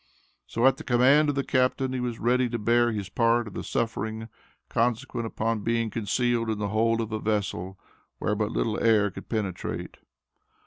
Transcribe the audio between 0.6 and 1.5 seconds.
at the command of the